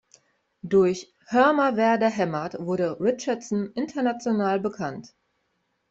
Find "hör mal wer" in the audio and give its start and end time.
1.27-1.99